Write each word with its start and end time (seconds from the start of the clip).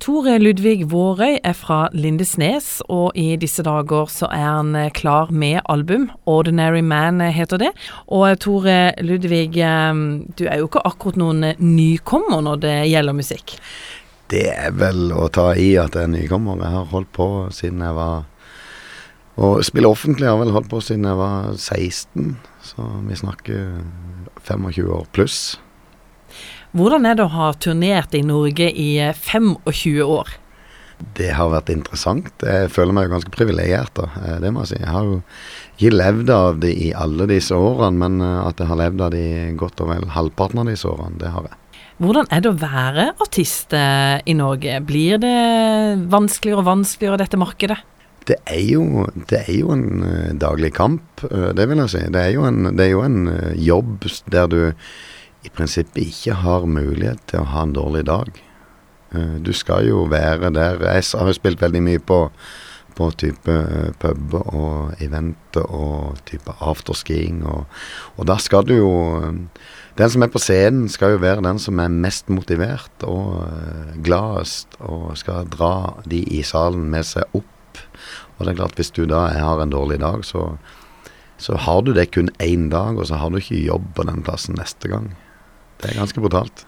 Tore 0.00 0.38
Ludvig 0.40 0.86
Vårøy 0.88 1.34
er 1.44 1.52
fra 1.52 1.82
Lindesnes, 1.92 2.78
og 2.88 3.12
i 3.20 3.34
disse 3.36 3.60
dager 3.66 4.08
så 4.08 4.30
er 4.32 4.46
han 4.46 4.72
eh, 4.78 4.88
klar 4.96 5.28
med 5.28 5.60
album. 5.68 6.08
'Ordinary 6.24 6.80
Man' 6.80 7.20
heter 7.20 7.60
det. 7.60 7.70
Og 8.08 8.30
eh, 8.30 8.36
Tore 8.40 8.94
Ludvig, 9.04 9.58
eh, 9.60 9.92
du 10.38 10.46
er 10.48 10.56
jo 10.56 10.70
ikke 10.70 10.86
akkurat 10.88 11.20
noen 11.20 11.44
nykommer 11.60 12.40
når 12.40 12.62
det 12.64 12.74
gjelder 12.88 13.18
musikk? 13.18 13.58
Det 14.32 14.46
er 14.48 14.72
vel 14.72 15.12
å 15.12 15.28
ta 15.28 15.50
i 15.52 15.74
at 15.76 15.92
jeg 15.92 16.08
er 16.08 16.14
nykommer. 16.16 16.56
Jeg 16.64 16.78
har 16.78 16.92
holdt 16.94 17.12
på 17.12 17.30
siden 17.52 17.84
jeg 17.84 17.94
var 17.94 18.24
Og 19.40 19.64
spille 19.64 19.88
offentlig 19.88 20.26
har 20.28 20.36
vel 20.36 20.50
holdt 20.52 20.68
på 20.68 20.80
siden 20.84 21.06
jeg 21.06 21.16
var 21.16 21.54
16, 21.56 22.36
så 22.60 22.84
vi 23.06 23.16
snakker 23.16 23.80
25 24.44 24.90
år 24.92 25.06
pluss. 25.16 25.60
Hvordan 26.70 27.06
er 27.08 27.16
det 27.18 27.24
å 27.24 27.32
ha 27.34 27.48
turnert 27.58 28.12
i 28.14 28.22
Norge 28.22 28.68
i 28.70 28.92
25 29.02 30.04
år? 30.06 30.28
Det 31.16 31.30
har 31.34 31.48
vært 31.50 31.72
interessant. 31.72 32.28
Jeg 32.44 32.68
føler 32.70 32.94
meg 32.94 33.08
jo 33.08 33.14
ganske 33.16 33.32
privilegert, 33.34 33.90
da. 33.96 34.06
Eh, 34.20 34.36
det 34.44 34.52
må 34.54 34.62
jeg 34.62 34.74
si. 34.74 34.78
Jeg 34.78 34.92
har 34.94 35.08
jo 35.08 35.16
ikke 35.80 35.96
levd 35.96 36.32
av 36.34 36.60
det 36.62 36.70
i 36.76 36.92
alle 36.94 37.26
disse 37.30 37.56
årene, 37.56 37.98
men 38.04 38.22
eh, 38.22 38.36
at 38.44 38.62
jeg 38.62 38.70
har 38.70 38.80
levd 38.84 39.02
av 39.06 39.14
det 39.16 39.24
i 39.24 39.50
godt 39.58 39.82
og 39.82 39.90
vel 39.90 40.06
halvparten 40.14 40.62
av 40.62 40.70
disse 40.70 40.86
årene, 40.86 41.18
det 41.18 41.32
har 41.34 41.48
jeg. 41.48 41.58
Hvordan 42.00 42.30
er 42.32 42.44
det 42.44 42.52
å 42.52 42.60
være 42.60 43.06
artist 43.26 43.74
eh, 43.76 44.20
i 44.30 44.36
Norge? 44.38 44.78
Blir 44.86 45.18
det 45.24 45.36
vanskeligere 46.12 46.62
og 46.62 46.70
vanskeligere, 46.70 47.22
dette 47.24 47.40
markedet? 47.40 47.80
Det 48.30 48.36
er, 48.44 48.62
jo, 48.62 49.08
det 49.32 49.40
er 49.40 49.54
jo 49.56 49.72
en 49.74 50.36
daglig 50.38 50.70
kamp, 50.76 51.24
det 51.24 51.64
vil 51.66 51.80
jeg 51.82 51.90
si. 51.90 52.02
Det 52.12 52.20
er 52.20 52.34
jo 52.36 52.44
en, 52.46 52.68
det 52.76 52.84
er 52.84 52.92
jo 52.92 53.00
en 53.02 53.24
jobb 53.58 54.04
der 54.30 54.52
du 54.52 54.60
i 55.44 55.50
prinsippet 55.52 56.02
ikke 56.04 56.36
har 56.42 56.68
mulighet 56.68 57.22
til 57.30 57.42
å 57.42 57.50
ha 57.54 57.64
en 57.64 57.76
dårlig 57.76 58.04
dag. 58.08 58.32
Uh, 59.14 59.38
du 59.42 59.52
skal 59.56 59.88
jo 59.88 60.04
være 60.10 60.52
der. 60.54 60.82
Jeg 60.84 61.06
har 61.16 61.30
jo 61.30 61.36
spilt 61.36 61.62
veldig 61.62 61.82
mye 61.86 62.02
på, 62.02 62.20
på 62.98 63.10
type 63.18 63.56
puber 64.02 64.18
pub 64.20 64.34
og 64.40 65.02
event 65.02 65.60
og 65.62 66.20
type 66.28 66.54
afterskiing, 66.60 67.42
og, 67.48 67.64
og 68.16 68.28
da 68.28 68.36
skal 68.42 68.66
du 68.68 68.76
jo 68.76 68.90
um, 69.24 69.46
Den 69.98 70.08
som 70.08 70.22
er 70.22 70.30
på 70.32 70.40
scenen, 70.40 70.86
skal 70.88 71.12
jo 71.12 71.20
være 71.20 71.42
den 71.44 71.58
som 71.60 71.80
er 71.82 71.90
mest 71.92 72.30
motivert 72.32 73.02
og 73.04 73.42
gladest, 74.06 74.78
og 74.80 75.10
skal 75.18 75.48
dra 75.50 75.98
de 76.08 76.22
i 76.24 76.40
salen 76.46 76.86
med 76.88 77.04
seg 77.04 77.26
opp. 77.36 77.82
Og 78.38 78.46
det 78.46 78.54
er 78.54 78.60
klart, 78.62 78.78
hvis 78.78 78.94
du 78.96 79.02
da 79.10 79.26
har 79.34 79.60
en 79.60 79.74
dårlig 79.74 79.98
dag, 80.00 80.22
så, 80.24 80.54
så 81.36 81.58
har 81.66 81.82
du 81.84 81.92
det 81.92 82.06
kun 82.14 82.30
én 82.40 82.70
dag, 82.72 82.96
og 82.96 83.10
så 83.10 83.18
har 83.20 83.28
du 83.28 83.36
ikke 83.42 83.60
jobb 83.60 83.90
på 83.98 84.06
den 84.08 84.24
plassen 84.24 84.56
neste 84.56 84.88
gang. 84.88 85.10
Det 85.80 85.90
er 85.90 85.98
ganske 86.00 86.22
brutalt. 86.22 86.66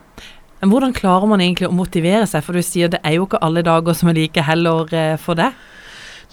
Men 0.62 0.70
Hvordan 0.70 0.94
klarer 0.94 1.27
man 1.27 1.42
egentlig 1.42 1.66
å 1.66 1.74
motivere 1.74 2.27
seg, 2.30 2.44
for 2.46 2.55
du 2.55 2.62
sier 2.62 2.91
det 2.92 3.00
er 3.02 3.16
jo 3.16 3.27
ikke 3.27 3.41
alle 3.42 3.64
dager 3.66 3.96
som 3.98 4.12
er 4.12 4.20
like 4.20 4.44
heller 4.46 4.92
eh, 4.94 5.16
for 5.20 5.38
deg? 5.38 5.56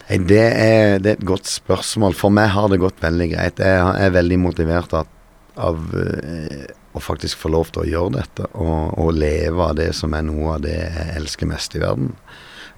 Nei, 0.09 0.19
det 0.29 0.41
er, 0.41 0.99
det 1.01 1.11
er, 1.11 1.17
et 1.17 1.25
godt 1.27 1.49
spørsmål. 1.49 2.13
For 2.17 2.33
meg 2.33 2.51
har 2.53 2.69
det 2.69 2.81
gått 2.81 3.01
veldig 3.01 3.29
greit. 3.31 3.61
Jeg 3.61 4.05
er 4.05 4.13
veldig 4.13 4.37
motivert 4.41 4.93
av, 4.97 5.09
av 5.57 5.81
uh, 5.93 6.69
å 6.93 7.01
faktisk 7.01 7.41
få 7.41 7.51
lov 7.53 7.69
til 7.73 7.83
å 7.83 7.89
gjøre 7.89 8.15
dette, 8.19 8.47
og, 8.53 8.93
og, 8.97 9.11
leve 9.17 9.65
av 9.65 9.75
det 9.77 9.91
som 9.97 10.13
er 10.17 10.25
noe 10.25 10.55
av 10.55 10.63
det 10.65 10.77
jeg 10.77 11.17
elsker 11.19 11.49
mest 11.49 11.77
i 11.77 11.83
verden. 11.83 12.13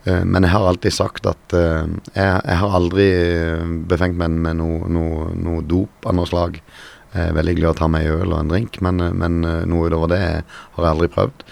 Uh, 0.08 0.24
men 0.24 0.44
jeg 0.44 0.54
har 0.56 0.68
alltid 0.72 0.96
sagt 0.96 1.28
at 1.32 1.56
uh, 1.56 1.84
jeg, 2.16 2.32
jeg, 2.32 2.60
har 2.64 2.80
aldri 2.80 3.10
befengt 3.92 4.20
meg 4.20 4.36
med 4.36 4.60
noe, 4.60 4.88
noe, 4.92 5.32
noe 5.36 5.64
dop 5.64 6.08
av 6.08 6.20
noe 6.20 6.32
slag. 6.32 6.60
Jeg 7.12 7.28
er 7.28 7.36
veldig 7.36 7.58
glad 7.58 7.68
i 7.68 7.74
å 7.74 7.80
ta 7.82 7.88
meg 7.92 8.08
en 8.08 8.22
øl 8.24 8.34
og 8.34 8.40
en 8.40 8.52
drink, 8.54 8.78
men, 8.86 9.02
eh, 9.04 9.12
men 9.12 9.44
eh, 9.44 9.64
noe 9.68 9.90
utover 9.90 10.14
det 10.14 10.22
har 10.22 10.86
jeg 10.86 10.92
aldri 10.94 11.10
prøvd. 11.12 11.44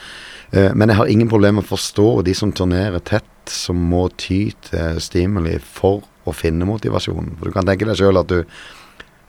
Eh, 0.56 0.72
men 0.74 0.92
jeg 0.92 1.00
har 1.02 1.12
ingen 1.12 1.32
problemer 1.32 1.60
med 1.60 1.68
å 1.68 1.74
forstå 1.74 2.08
de 2.28 2.36
som 2.38 2.54
turnerer 2.56 3.04
tett, 3.04 3.28
som 3.50 3.76
må 3.92 4.06
ty 4.16 4.54
til 4.70 5.02
stimuli 5.04 5.58
for 5.60 6.06
å 6.30 6.36
finne 6.36 6.68
motivasjonen. 6.70 7.36
For 7.40 7.50
Du 7.50 7.56
kan 7.56 7.68
tenke 7.68 7.88
deg 7.90 8.00
sjøl 8.00 8.22
at 8.22 8.32
du, 8.32 8.46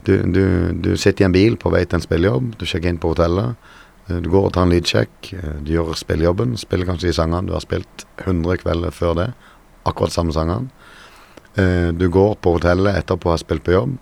du, 0.07 0.13
du, 0.23 0.45
du, 0.71 0.91
sitter 0.95 1.25
i 1.25 1.27
en 1.27 1.35
bil 1.35 1.57
på 1.59 1.71
vei 1.73 1.83
til 1.83 1.99
en 1.99 2.05
spillejobb, 2.05 2.55
du 2.55 2.65
sjekker 2.69 2.93
inn 2.93 3.01
på 3.01 3.11
hotellet. 3.11 3.57
Du 4.11 4.27
går 4.31 4.47
og 4.47 4.53
tar 4.53 4.65
en 4.65 4.73
lydsjekk, 4.73 5.31
du 5.63 5.71
gjør 5.71 5.93
spillejobben, 5.95 6.55
spiller 6.59 6.87
kanskje 6.89 7.09
de 7.09 7.15
sangene 7.15 7.47
du 7.47 7.53
har 7.55 7.63
spilt 7.63 8.05
100 8.25 8.61
kvelder 8.63 8.93
før 8.93 9.17
det. 9.19 9.27
Akkurat 9.87 10.13
samme 10.13 10.35
sangene. 10.35 10.69
Du 11.97 12.07
går 12.11 12.35
på 12.43 12.55
hotellet 12.57 12.97
etterpå 13.01 13.29
å 13.29 13.35
ha 13.35 13.39
spilt 13.39 13.63
på 13.65 13.75
jobb, 13.75 13.95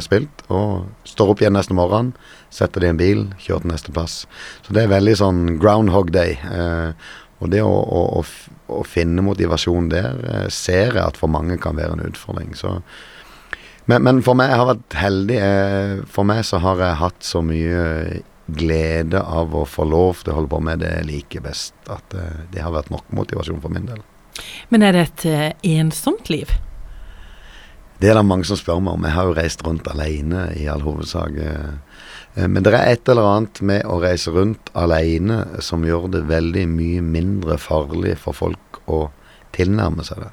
spilt, 0.00 0.44
og 0.48 0.86
står 1.08 1.32
opp 1.32 1.42
igjen 1.42 1.56
neste 1.56 1.74
morgen, 1.76 2.12
setter 2.54 2.82
det 2.82 2.88
i 2.88 2.94
en 2.94 3.00
bil, 3.00 3.24
kjører 3.42 3.64
til 3.64 3.72
neste 3.72 3.94
plass. 3.94 4.16
Så 4.64 4.74
det 4.76 4.84
er 4.84 4.94
veldig 4.94 5.16
sånn 5.20 5.42
groundhog 5.62 6.12
day. 6.14 6.36
Eh, 6.48 7.14
og 7.42 7.50
det 7.52 7.64
å, 7.64 7.72
å, 7.72 8.22
å, 8.72 8.82
finne 8.88 9.24
motivasjon 9.26 9.90
der 9.92 10.20
eh, 10.30 10.46
ser 10.54 10.94
jeg 10.94 11.02
at 11.02 11.18
for 11.20 11.32
mange 11.32 11.58
kan 11.60 11.76
være 11.78 11.98
en 11.98 12.06
utfordring. 12.06 12.54
Så 12.58 12.78
men, 13.90 14.00
men, 14.06 14.22
for 14.24 14.38
meg 14.38 14.48
jeg 14.48 14.60
har 14.62 14.70
vært 14.70 14.94
heldig. 14.96 15.40
For 16.08 16.24
meg 16.24 16.40
så 16.48 16.62
har 16.64 16.80
jeg 16.80 17.00
hatt 17.02 17.26
så 17.26 17.42
mye 17.44 18.22
glede 18.44 19.20
av 19.20 19.52
å 19.56 19.66
få 19.68 19.84
lov 19.88 20.22
til 20.22 20.32
å 20.32 20.38
holde 20.38 20.52
på 20.54 20.60
med 20.64 20.80
det 20.80 20.94
jeg 20.94 21.08
liker 21.10 21.44
best, 21.44 21.76
at 21.92 22.16
det 22.52 22.64
har 22.64 22.72
vært 22.72 22.88
nok 22.92 23.12
motivasjon 23.12 23.60
for 23.60 23.72
min 23.72 23.84
del. 23.90 24.00
Men 24.72 24.86
er 24.88 24.96
det 24.96 25.04
et 25.04 25.26
ensomt 25.76 26.32
liv? 26.32 26.56
Det 28.00 28.10
er 28.10 28.18
det 28.18 28.26
mange 28.26 28.46
som 28.48 28.58
spør 28.58 28.82
meg 28.82 28.96
om. 28.96 29.06
Jeg 29.06 29.16
har 29.16 29.28
jo 29.28 29.36
reist 29.38 29.62
rundt 29.66 29.88
alene 29.90 30.48
i 30.58 30.66
all 30.70 30.82
hovedsak. 30.84 31.36
Eh, 31.38 32.46
men 32.50 32.64
det 32.66 32.74
er 32.74 32.90
et 32.90 33.10
eller 33.10 33.28
annet 33.30 33.60
med 33.62 33.84
å 33.86 34.00
reise 34.02 34.32
rundt 34.34 34.72
alene 34.74 35.44
som 35.62 35.86
gjør 35.86 36.08
det 36.16 36.24
veldig 36.26 36.64
mye 36.72 37.04
mindre 37.06 37.58
farlig 37.62 38.16
for 38.24 38.34
folk 38.34 38.80
å 38.90 39.06
tilnærme 39.54 40.02
seg 40.06 40.24
det. 40.24 40.32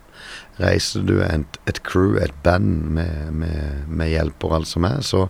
Reiser 0.61 1.05
du 1.05 1.15
et, 1.23 1.59
et 1.69 1.79
crew, 1.85 2.17
et 2.21 2.33
band 2.45 2.89
med, 2.97 3.29
med, 3.37 3.85
med 3.89 4.11
hjelper 4.11 4.57
alt 4.57 4.69
som 4.69 4.85
er, 4.89 4.99
så, 5.05 5.27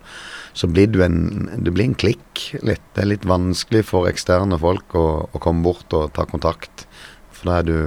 så 0.58 0.68
blir 0.72 0.90
du 0.91 1.02
en, 1.06 1.50
du 1.59 1.72
blir 1.72 1.90
en 1.90 2.00
klikk 2.00 2.47
litt. 2.64 2.84
Det 2.96 3.03
er 3.03 3.12
litt 3.14 3.28
vanskelig 3.28 3.86
for 3.91 4.09
eksterne 4.09 4.59
folk 4.59 4.96
å, 4.97 5.08
å 5.28 5.44
komme 5.44 5.64
bort 5.68 5.91
og 5.97 6.12
ta 6.16 6.25
kontakt, 6.28 6.88
for 7.36 7.52
da 7.52 7.59
er 7.59 7.68
du, 7.68 7.78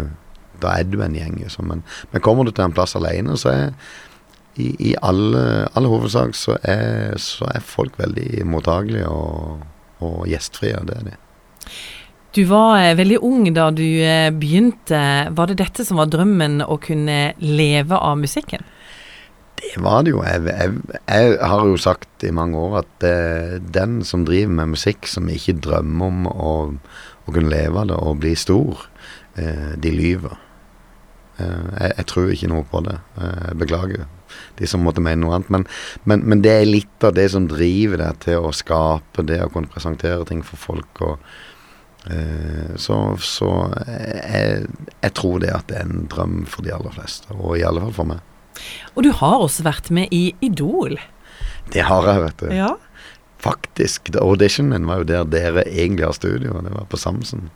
da 0.61 0.77
er 0.79 0.89
du 0.89 1.01
en 1.05 1.17
gjeng. 1.17 1.41
Liksom. 1.43 1.73
Men, 1.73 1.85
men 2.13 2.25
kommer 2.25 2.45
du 2.45 2.53
til 2.53 2.69
en 2.69 2.77
plass 2.77 2.97
alene, 3.01 3.37
så 3.41 3.53
er 3.53 3.65
i, 4.57 4.69
i 4.91 4.95
alle, 5.03 5.67
all, 5.75 5.89
hovedsak 5.91 6.37
så 6.39 6.57
er, 6.63 7.17
så 7.19 7.49
er, 7.51 7.65
folk 7.65 7.99
veldig 7.99 8.45
mottagelige 8.47 9.11
og, 9.11 9.65
og 10.05 10.25
gjestfrie. 10.31 10.79
Det 10.87 10.99
er 11.01 11.09
de. 11.11 11.17
Du 12.35 12.43
var 12.51 12.81
eh, 12.83 12.97
veldig 12.99 13.19
ung 13.23 13.49
da 13.55 13.71
du 13.75 13.85
eh, 13.85 14.31
begynte. 14.35 15.03
Var 15.31 15.51
det 15.51 15.59
dette 15.63 15.87
som 15.87 16.01
var 16.03 16.11
drømmen, 16.13 16.63
å 16.67 16.79
kunne 16.83 17.35
leve 17.43 17.99
av 17.99 18.19
musikken? 18.21 18.65
Det 19.65 19.83
var 19.83 20.03
det 20.05 20.15
jo. 20.15 20.23
Jeg, 20.27 20.43
jeg, 20.51 20.73
jeg 21.09 21.37
har 21.41 21.67
jo 21.67 21.77
sagt 21.81 22.27
i 22.27 22.33
mange 22.35 22.59
år 22.59 22.81
at 22.83 23.07
eh, 23.07 23.59
den 23.63 24.03
som 24.07 24.27
driver 24.27 24.55
med 24.61 24.75
musikk, 24.75 25.07
som 25.11 25.31
ikke 25.31 25.57
drømmer 25.65 26.11
om 26.11 26.27
å, 26.31 26.55
å 27.25 27.35
kunne 27.35 27.53
leve 27.53 27.85
av 27.85 27.91
det 27.91 28.01
og 28.01 28.19
bli 28.23 28.35
stor, 28.39 28.87
eh, 29.41 29.73
de 29.81 29.95
lyver. 29.95 30.37
Eh, 31.39 31.47
jeg, 31.47 31.95
jeg, 31.97 32.07
tror 32.11 32.35
ikke 32.35 32.51
noe 32.53 32.67
på 32.71 32.83
det. 32.87 32.99
Jeg 33.21 33.59
beklager 33.63 34.05
de 34.59 34.69
som 34.71 34.85
måtte 34.85 35.03
mene 35.05 35.23
noe 35.23 35.39
annet. 35.39 35.51
Men, 35.53 35.67
men, 36.05 36.25
men, 36.29 36.45
det 36.45 36.53
er 36.53 36.69
litt 36.71 37.07
av 37.07 37.17
det 37.17 37.29
som 37.35 37.49
driver 37.51 38.03
deg 38.03 38.21
til 38.27 38.47
å 38.49 38.55
skape 38.55 39.27
det 39.27 39.41
å 39.45 39.51
kunne 39.55 39.71
presentere 39.73 40.27
ting 40.29 40.45
for 40.47 40.61
folk. 40.61 41.03
og 41.05 42.13
eh, 42.13 42.77
så, 42.81 43.01
så 43.21 43.51
jeg, 43.87 44.69
jeg, 45.01 45.13
tror 45.17 45.43
det 45.45 45.55
at 45.55 45.69
det 45.71 45.81
er 45.81 45.89
en 45.89 46.07
drøm 46.13 46.45
for 46.51 46.67
de 46.67 46.75
aller 46.75 46.95
fleste, 46.95 47.31
og 47.35 47.59
i 47.59 47.67
alle 47.67 47.83
fall 47.87 47.99
for 47.99 48.15
meg. 48.15 48.31
Og 48.95 49.07
du 49.07 49.11
har 49.19 49.41
også 49.43 49.67
vært 49.67 49.91
med 49.95 50.13
i 50.15 50.29
Idol. 50.45 50.99
Det 51.73 51.87
har 51.89 52.07
jeg, 52.07 52.23
vet 52.23 52.43
du. 52.45 52.51
Ja. 52.55 52.75
Faktisk. 53.45 54.09
Auditionen 54.21 54.73
min 54.73 54.89
var 54.89 55.03
jo 55.03 55.09
der 55.09 55.27
dere 55.29 55.67
egentlig 55.69 56.07
har 56.07 56.17
studio, 56.17 56.61
det 56.65 56.73
var 56.73 56.87
på 56.89 57.01
Samsen. 57.01 57.51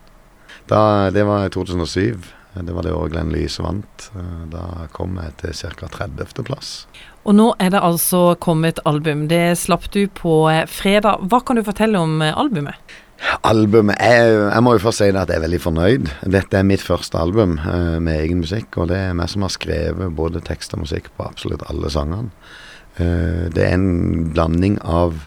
Da, 0.68 1.08
det 1.14 1.24
var 1.24 1.46
i 1.46 1.52
2007. 1.54 2.26
Det 2.62 2.74
var 2.74 2.86
det 2.86 2.92
året 2.92 3.12
Glenn 3.12 3.32
Lyse 3.32 3.62
vant. 3.62 4.08
Eh, 4.16 4.44
da 4.52 4.88
kom 4.94 5.18
jeg 5.20 5.34
til 5.42 5.54
ca. 5.76 5.88
30.-plass. 5.94 6.72
Og 7.28 7.36
nå 7.36 7.50
er 7.60 7.72
det 7.74 7.82
altså 7.84 8.32
kommet 8.40 8.80
album. 8.88 9.26
Det 9.30 9.58
slapp 9.60 9.88
du 9.94 10.06
på 10.10 10.40
eh, 10.50 10.64
fredag. 10.70 11.28
Hva 11.28 11.42
kan 11.44 11.58
du 11.58 11.64
fortelle 11.66 12.00
om 12.00 12.22
eh, 12.24 12.34
albumet? 12.34 12.96
Albumet 13.46 13.98
jeg, 13.98 14.34
jeg 14.36 14.62
må 14.62 14.76
jo 14.76 14.82
først 14.84 15.02
si 15.02 15.08
at 15.10 15.30
jeg 15.30 15.40
er 15.40 15.44
veldig 15.44 15.60
fornøyd. 15.62 16.10
Dette 16.34 16.60
er 16.60 16.66
mitt 16.66 16.84
første 16.84 17.18
album 17.18 17.56
med 17.58 18.12
egen 18.14 18.44
musikk, 18.44 18.76
og 18.78 18.92
det 18.92 19.00
er 19.08 19.16
meg 19.18 19.32
som 19.32 19.42
har 19.42 19.50
skrevet 19.50 20.14
både 20.14 20.42
tekst 20.46 20.76
og 20.76 20.84
musikk 20.84 21.10
på 21.16 21.26
absolutt 21.26 21.64
alle 21.66 21.90
sangene. 21.90 22.30
Det 22.94 23.64
er 23.64 23.74
en 23.74 24.30
blanding 24.30 24.78
av 24.86 25.18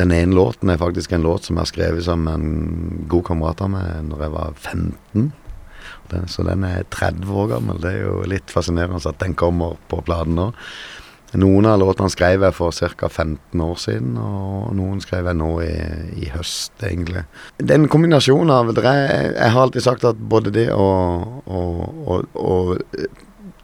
Den 0.00 0.12
ene 0.16 0.32
låten 0.32 0.72
er 0.72 0.80
faktisk 0.80 1.12
en 1.12 1.24
låt 1.24 1.44
som 1.44 1.58
jeg 1.58 1.66
har 1.66 1.68
skrevet 1.68 2.04
som 2.06 2.24
en 2.28 3.04
god 3.04 3.26
kamerat 3.28 3.60
av 3.60 3.74
meg 3.74 4.06
når 4.08 4.24
jeg 4.24 4.32
var 4.32 4.54
15. 4.56 5.26
Den, 6.12 6.28
så 6.28 6.44
den 6.46 6.66
er 6.68 6.88
30 6.90 7.30
år 7.30 7.54
gammel. 7.56 7.78
Det 7.82 7.92
er 7.92 8.02
jo 8.06 8.18
litt 8.28 8.52
fascinerende 8.52 9.02
at 9.08 9.22
den 9.22 9.36
kommer 9.38 9.78
på 9.90 10.02
platen 10.06 10.36
nå. 10.38 10.50
Noen 11.40 11.64
av 11.64 11.78
låtene 11.80 12.12
skrev 12.12 12.42
jeg 12.44 12.52
for 12.52 12.76
ca. 12.76 13.08
15 13.08 13.60
år 13.64 13.78
siden, 13.80 14.16
og 14.20 14.74
noen 14.76 14.98
skrev 15.00 15.30
jeg 15.30 15.38
nå 15.40 15.48
i, 15.64 15.76
i 16.20 16.28
høst, 16.28 16.74
egentlig. 16.84 17.24
Det 17.56 17.72
er 17.72 17.80
en 17.80 17.88
kombinasjon 17.92 18.52
av 18.52 18.74
det 18.76 18.84
Jeg 18.84 19.52
har 19.54 19.60
alltid 19.62 19.86
sagt 19.86 20.04
at 20.04 20.20
både 20.20 20.52
det 20.52 20.66
å, 20.76 20.90
å 21.48 22.56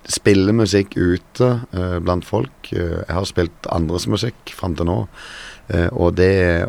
spille 0.09 0.56
musikk 0.56 0.97
ute 0.97 1.49
uh, 1.76 1.99
blant 2.00 2.25
folk 2.25 2.70
uh, 2.73 3.05
Jeg 3.05 3.12
har 3.12 3.26
spilt 3.29 3.69
andres 3.69 4.09
musikk 4.09 4.55
fram 4.56 4.76
til 4.79 4.88
nå, 4.88 5.03
uh, 5.75 5.88
og 5.93 6.17
det 6.17 6.65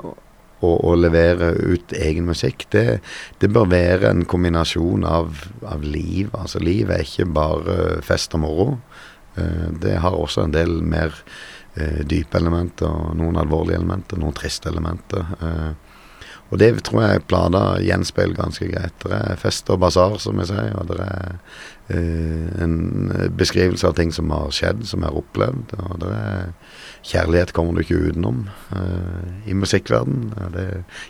å, 0.59 0.71
og 0.73 0.97
levere 0.99 1.51
ut 1.55 1.93
egen 1.95 2.27
musikk, 2.29 2.67
det, 2.73 2.99
det 3.39 3.51
bør 3.53 3.69
være 3.71 4.11
en 4.11 4.25
kombinasjon 4.29 5.05
av, 5.07 5.45
av 5.67 5.85
liv. 5.85 6.31
Altså 6.37 6.61
liv 6.63 6.91
er 6.91 7.05
ikke 7.05 7.29
bare 7.33 7.77
fest 8.05 8.35
og 8.37 8.43
moro. 8.45 8.67
Eh, 9.35 9.69
det 9.81 9.97
har 10.03 10.17
også 10.17 10.45
en 10.45 10.55
del 10.55 10.79
mer 10.83 11.15
eh, 11.75 12.01
dype 12.07 12.39
elementer, 12.39 13.13
noen 13.19 13.39
alvorlige 13.39 13.79
elementer, 13.79 14.19
noen 14.21 14.35
triste 14.37 14.71
elementer. 14.71 15.35
Og 16.49 16.57
det 16.61 16.71
tror 16.87 17.03
jeg 17.03 17.25
plata 17.29 17.63
gjenspeiler 17.83 18.37
ganske 18.37 18.69
greit. 18.71 18.95
Det 19.03 19.13
er 19.15 19.39
fest 19.41 19.69
og 19.69 19.81
basar, 19.83 20.17
som 20.21 20.39
jeg 20.41 20.49
sier, 20.49 20.73
og 20.79 20.89
det 20.89 20.97
er 21.05 21.35
uh, 21.93 22.63
en 22.65 22.75
beskrivelse 23.37 23.85
av 23.85 23.93
ting 23.99 24.13
som 24.15 24.33
har 24.33 24.49
skjedd, 24.55 24.81
som 24.89 25.05
jeg 25.05 25.11
har 25.11 25.21
opplevd. 25.21 25.75
Og 25.85 26.01
det 26.01 26.09
er 26.17 26.49
kjærlighet 27.11 27.53
kommer 27.53 27.77
du 27.77 27.83
ikke 27.85 28.01
utenom 28.09 28.47
uh, 28.73 29.29
i 29.45 29.53
musikkverden. 29.53 30.33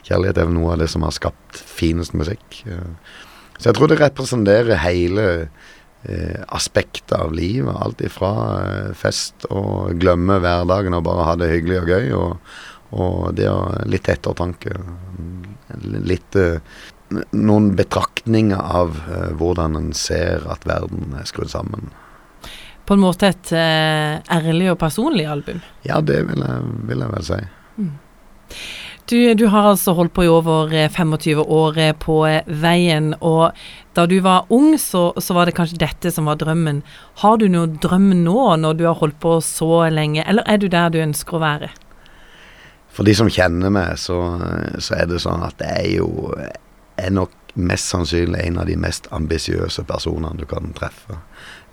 kjærlighet 0.04 0.38
er 0.38 0.52
vel 0.52 0.60
noe 0.60 0.76
av 0.76 0.84
det 0.84 0.92
som 0.92 1.08
har 1.08 1.16
skapt 1.16 1.64
finest 1.80 2.18
musikk. 2.20 2.62
Uh, 2.68 2.94
så 3.60 3.70
jeg 3.70 3.76
tror 3.76 3.92
det 3.92 4.00
representerer 4.00 4.80
hele 4.86 5.26
eh, 6.08 6.44
av 7.12 7.34
livet. 7.36 7.76
Alt 7.76 8.02
ifra 8.02 8.32
eh, 8.64 8.92
fest 8.96 9.48
og 9.52 10.00
glemme 10.00 10.40
hverdagen 10.40 10.96
og 10.96 11.04
bare 11.04 11.28
ha 11.28 11.36
det 11.40 11.52
hyggelig 11.52 11.82
og 11.82 11.92
gøy, 11.92 12.12
og, 12.16 12.38
og 12.92 13.36
det 13.38 13.48
er 13.50 13.90
litt 13.90 14.10
ettertanke. 14.10 14.80
Litt 15.84 16.38
eh, 16.40 16.62
Noen 17.10 17.72
betraktninger 17.74 18.60
av 18.60 19.00
eh, 19.10 19.32
hvordan 19.38 19.78
en 19.80 19.94
ser 19.98 20.44
at 20.50 20.68
verden 20.70 21.16
er 21.18 21.26
skrudd 21.26 21.50
sammen. 21.50 21.90
På 22.86 22.94
en 22.94 23.02
måte 23.02 23.32
et 23.32 23.50
eh, 23.54 24.20
ærlig 24.34 24.72
og 24.74 24.80
personlig 24.82 25.26
album? 25.30 25.64
Ja, 25.86 26.02
det 26.06 26.22
vil 26.30 26.46
jeg, 26.46 26.70
vil 26.90 27.02
jeg 27.02 27.14
vel 27.16 27.26
si. 27.26 27.40
Mm. 27.82 27.96
Du, 29.10 29.18
du, 29.34 29.48
har 29.50 29.72
altså 29.72 29.96
holdt 29.98 30.14
på 30.14 30.28
i 30.28 30.30
over 30.30 30.70
25 30.94 31.32
eh, 31.34 31.42
år 31.42 31.82
på 31.98 32.20
veien, 32.46 33.16
og 33.26 33.58
da 33.98 34.06
du 34.06 34.20
var 34.22 34.46
ung, 34.54 34.76
så, 34.78 35.08
så, 35.18 35.34
var 35.34 35.50
det 35.50 35.58
kanskje 35.58 35.82
dette 35.82 36.14
som 36.14 36.30
var 36.30 36.38
drømmen. 36.38 36.84
Har 37.24 37.42
du 37.42 37.48
noen 37.50 37.80
drøm 37.82 38.12
nå, 38.22 38.38
når 38.62 38.78
du 38.78 38.86
har 38.86 39.00
holdt 39.02 39.18
på 39.22 39.40
så 39.42 39.88
lenge, 39.90 40.22
eller 40.30 40.46
er 40.46 40.62
du 40.62 40.70
der 40.70 40.94
du 40.94 41.02
ønsker 41.02 41.40
å 41.40 41.42
være? 41.42 41.72
For 43.00 43.08
de 43.08 43.14
som 43.16 43.30
kjenner 43.32 43.72
meg, 43.72 43.94
så, 43.96 44.18
så 44.84 44.98
er 44.98 45.06
det 45.08 45.22
sånn 45.24 45.40
at 45.46 45.62
jeg 45.64 45.86
er 45.86 45.94
jo 46.02 46.34
er 47.00 47.14
nok 47.16 47.32
mest 47.56 47.88
sannsynlig 47.94 48.42
en 48.44 48.58
av 48.60 48.68
de 48.68 48.76
mest 48.76 49.06
ambisiøse 49.16 49.86
personene 49.88 50.36
du 50.36 50.44
kan 50.50 50.74
treffe. 50.76 51.16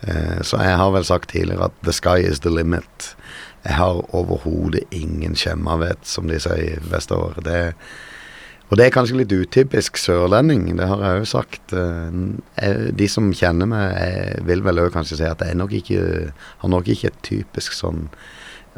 Eh, 0.07 0.39
så 0.47 0.61
jeg 0.63 0.77
har 0.79 0.93
vel 0.95 1.03
sagt 1.03 1.33
tidligere 1.33 1.67
at 1.67 1.75
the 1.83 1.91
sky 1.91 2.21
is 2.23 2.39
the 2.45 2.53
limit. 2.53 3.09
Jeg 3.65 3.75
har 3.75 3.99
overhodet 4.15 4.85
ingen 4.95 5.35
skjemmavett, 5.35 6.07
som 6.07 6.31
de 6.31 6.39
sier 6.39 6.79
vestover. 6.87 7.43
Det, 7.43 7.59
og 8.71 8.79
det 8.79 8.87
er 8.87 8.95
kanskje 8.95 9.19
litt 9.19 9.35
utypisk 9.35 9.99
sørlending, 9.99 10.69
det 10.79 10.87
har 10.87 11.03
jeg 11.03 11.25
òg 11.25 11.29
sagt. 11.33 11.75
Eh, 11.75 12.81
de 13.03 13.11
som 13.11 13.33
kjenner 13.35 13.67
meg, 13.67 14.39
vil 14.47 14.63
vel 14.63 14.85
òg 14.87 14.95
kanskje 14.95 15.19
si 15.19 15.27
at 15.27 15.43
jeg 15.43 15.59
nok 15.59 15.75
ikke, 15.83 16.31
har 16.63 16.77
nok 16.77 16.87
ikke 16.95 17.11
et 17.11 17.23
typisk 17.33 17.75
sånn 17.75 18.05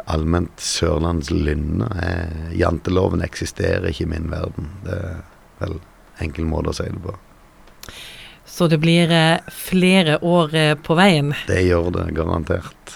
allment 0.07 0.61
sørlandslynne. 0.63 1.89
Janteloven 2.57 3.23
eksisterer 3.25 3.89
ikke 3.89 4.07
i 4.07 4.13
min 4.13 4.29
verden. 4.31 4.69
Det 4.85 4.99
er 4.99 5.23
vel 5.59 5.79
enkel 6.23 6.47
måte 6.49 6.73
å 6.73 6.77
si 6.77 6.87
det 6.87 7.01
på. 7.03 7.15
Så 8.49 8.67
det 8.67 8.81
blir 8.81 9.11
eh, 9.13 9.39
flere 9.53 10.17
år 10.25 10.55
eh, 10.55 10.73
på 10.75 10.97
veien? 10.99 11.31
Det 11.47 11.61
gjør 11.63 11.93
det, 11.95 12.09
garantert. 12.17 12.95